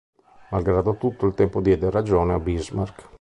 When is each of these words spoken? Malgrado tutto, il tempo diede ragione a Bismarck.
Malgrado 0.51 0.95
tutto, 0.97 1.27
il 1.27 1.35
tempo 1.35 1.61
diede 1.61 1.91
ragione 1.91 2.33
a 2.33 2.39
Bismarck. 2.39 3.07